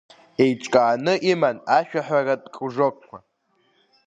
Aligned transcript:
Еиҿкааны 0.43 1.13
иман 1.31 1.57
ашәаҳәаратә 1.77 2.49
кружокқәа. 2.53 3.17